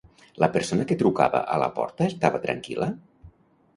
La 0.43 0.47
persona 0.55 0.87
que 0.91 0.97
trucava 1.01 1.41
a 1.57 1.59
la 1.65 1.69
porta 1.77 2.07
estava 2.13 2.41
tranquil·la? 2.47 2.89